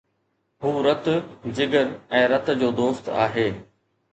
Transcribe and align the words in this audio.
هو 0.63 0.71
رت، 0.85 1.05
جگر 1.57 1.87
۽ 2.17 2.21
رت 2.33 2.47
جو 2.63 2.69
دوست 2.81 3.05
هو 3.19 3.47